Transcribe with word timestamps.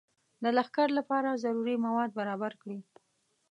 د 0.43 0.45
لښکر 0.57 0.87
لپاره 0.99 1.39
ضروري 1.43 1.75
مواد 1.85 2.09
برابر 2.19 2.53
کړي. 2.61 2.79